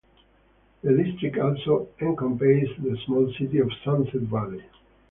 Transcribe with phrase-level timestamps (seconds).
[0.81, 4.65] The district also encompasses the small city of Sunset Valley.